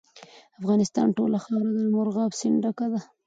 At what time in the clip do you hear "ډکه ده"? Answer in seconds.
2.63-2.99